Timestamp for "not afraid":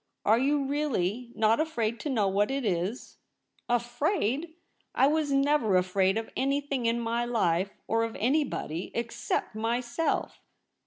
1.35-1.99